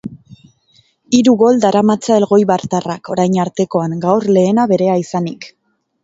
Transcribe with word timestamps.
Hiru 1.17 1.33
gol 1.41 1.59
daramatza 1.65 2.15
elgoibartarrak 2.21 3.11
orain 3.15 3.37
artekoan, 3.43 3.93
gaur 4.07 4.25
lehena 4.39 4.65
berea 4.73 4.97
izanik. 5.03 5.47